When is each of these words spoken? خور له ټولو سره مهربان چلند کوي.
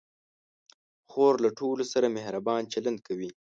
خور 1.09 1.33
له 1.43 1.49
ټولو 1.59 1.83
سره 1.93 2.07
مهربان 2.17 2.61
چلند 2.73 2.99
کوي. 3.07 3.29